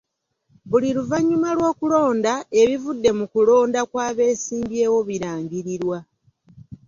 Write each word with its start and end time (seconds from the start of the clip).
Buli 0.69 0.89
luvannyuma 0.97 1.49
lw'okulonda, 1.57 2.33
ebivudde 2.61 3.09
mu 3.17 3.23
nkulonda 3.27 3.81
kw'abeesimbyewo 3.91 4.99
birangirirwa. 5.07 5.97